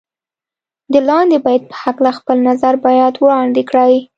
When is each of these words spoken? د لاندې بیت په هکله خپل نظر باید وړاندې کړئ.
د 0.93 0.95
لاندې 1.09 1.37
بیت 1.45 1.63
په 1.71 1.75
هکله 1.83 2.11
خپل 2.19 2.37
نظر 2.49 2.73
باید 2.85 3.13
وړاندې 3.17 3.61
کړئ. 3.69 3.93